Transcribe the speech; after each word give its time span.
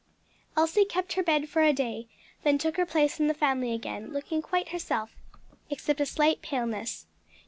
Elsie 0.57 0.83
kept 0.83 1.13
her 1.13 1.21
bed 1.21 1.47
for 1.47 1.61
a 1.61 1.71
day, 1.71 2.07
then 2.41 2.57
took 2.57 2.75
her 2.77 2.87
place 2.87 3.19
in 3.19 3.27
the 3.27 3.35
family 3.35 3.71
again, 3.71 4.11
looking 4.11 4.41
quite 4.41 4.69
herself 4.69 5.15
except 5.69 6.01
a 6.01 6.07
slight 6.07 6.41
paleness. 6.41 7.05